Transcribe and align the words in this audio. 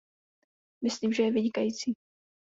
Myslím, 0.83 1.13
že 1.13 1.23
je 1.23 1.31
vynikající. 1.31 1.93